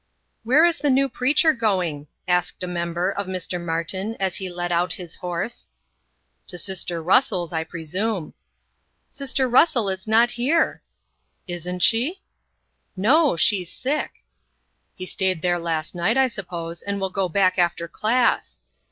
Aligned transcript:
"Where 0.41 0.65
is 0.65 0.79
the 0.79 0.89
new 0.89 1.07
preacher 1.07 1.53
going?" 1.53 2.07
asked 2.27 2.63
a 2.63 2.67
member, 2.67 3.11
of 3.11 3.27
Mr. 3.27 3.63
Martin, 3.63 4.15
as 4.19 4.37
he 4.37 4.49
led 4.49 4.71
out 4.71 4.93
his 4.93 5.17
horse. 5.17 5.69
"To 6.47 6.57
sister 6.57 7.03
Russell's, 7.03 7.53
I 7.53 7.63
presume." 7.63 8.33
"Sister 9.11 9.47
Russell 9.47 9.89
is 9.89 10.07
not 10.07 10.31
here." 10.31 10.81
"Isn't 11.47 11.83
she?" 11.83 12.23
"No; 12.97 13.37
she's 13.37 13.71
sick." 13.71 14.23
"He 14.95 15.05
stayed 15.05 15.43
there 15.43 15.59
last 15.59 15.93
night, 15.93 16.17
I 16.17 16.29
suppose, 16.29 16.81
and 16.81 16.99
will 16.99 17.11
go 17.11 17.29
back 17.29 17.59
after 17.59 17.87
class." 17.87 18.59